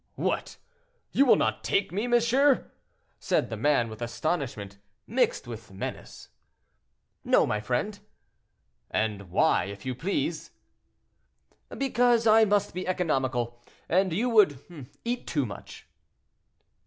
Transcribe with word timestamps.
"What! 0.15 0.57
you 1.11 1.27
will 1.27 1.35
not 1.35 1.63
take 1.63 1.91
me, 1.91 2.07
monsieur?" 2.07 2.71
said 3.19 3.51
the 3.51 3.55
man, 3.55 3.87
with 3.87 4.01
astonishment, 4.01 4.79
mixed 5.05 5.45
with 5.47 5.71
menace. 5.71 6.29
"No, 7.23 7.45
my 7.45 7.59
friend." 7.59 7.99
"And 8.89 9.29
why, 9.29 9.65
if 9.65 9.85
you 9.85 9.93
please?" 9.93 10.49
"Because 11.77 12.25
I 12.25 12.45
must 12.45 12.73
be 12.73 12.87
economical, 12.87 13.61
and 13.87 14.11
you 14.11 14.27
would 14.31 14.87
eat 15.05 15.27
too 15.27 15.45
much." 15.45 15.87